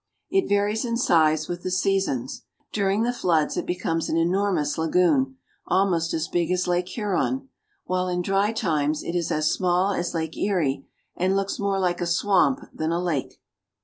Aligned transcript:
It 0.31 0.49
varies 0.49 0.83
in 0.83 0.97
size 0.97 1.47
with 1.47 1.61
the 1.61 1.69
seasons. 1.69 2.41
During 2.73 3.03
the 3.03 3.13
floods 3.13 3.55
it 3.55 3.67
becomes 3.67 4.09
an 4.09 4.17
enormous 4.17 4.75
lagoon, 4.75 5.37
almost 5.67 6.11
as 6.15 6.27
big 6.27 6.49
as 6.49 6.67
Lake 6.67 6.87
Huron; 6.89 7.49
while 7.85 8.07
in 8.07 8.23
dry 8.23 8.51
times 8.51 9.03
it 9.03 9.13
is 9.15 9.31
as 9.31 9.51
small 9.51 9.93
as 9.93 10.15
Lake 10.15 10.35
Erie 10.35 10.87
and 11.15 11.35
looks 11.35 11.59
more 11.59 11.77
like 11.77 12.01
a 12.01 12.07
swamp 12.07 12.61
than 12.73 12.91
a 12.91 12.99
lake. 12.99 13.39